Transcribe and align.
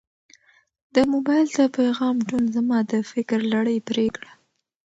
د 0.95 0.97
موبایل 1.13 1.47
د 1.57 1.59
پیغام 1.77 2.15
ټون 2.27 2.43
زما 2.55 2.79
د 2.91 2.93
فکر 3.11 3.39
لړۍ 3.53 3.77
پرې 3.89 4.07
کړه. 4.15 4.31